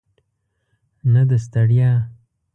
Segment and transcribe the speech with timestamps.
[1.13, 1.91] نه د ستړیا.